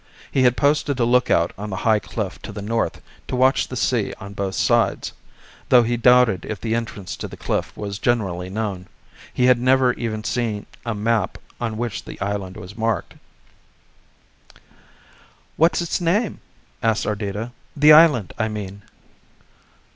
He 0.31 0.41
had 0.41 0.57
posted 0.57 0.99
a 0.99 1.05
lookout 1.05 1.53
on 1.59 1.69
the 1.69 1.75
high 1.85 1.99
cliff 1.99 2.41
to 2.41 2.51
the 2.51 2.63
north 2.63 3.03
to 3.27 3.35
watch 3.35 3.67
the 3.67 3.75
sea 3.75 4.15
on 4.19 4.33
both 4.33 4.55
sides, 4.55 5.13
though 5.69 5.83
he 5.83 5.95
doubted 5.95 6.43
if 6.43 6.59
the 6.59 6.73
entrance 6.73 7.15
to 7.17 7.27
the 7.27 7.37
cliff 7.37 7.71
was 7.77 7.99
generally 7.99 8.49
known 8.49 8.87
he 9.31 9.45
had 9.45 9.59
never 9.59 9.93
even 9.93 10.23
seen 10.23 10.65
a 10.87 10.95
map 10.95 11.37
on 11.59 11.77
which 11.77 12.03
the 12.03 12.19
island 12.19 12.57
was 12.57 12.75
marked. 12.75 13.13
"What's 15.55 15.83
its 15.83 16.01
name," 16.01 16.39
asked 16.81 17.05
Ardita 17.05 17.51
"the 17.77 17.93
island, 17.93 18.33
I 18.39 18.47
mean?" 18.47 18.81